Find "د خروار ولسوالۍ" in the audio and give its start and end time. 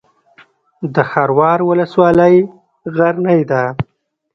0.93-2.35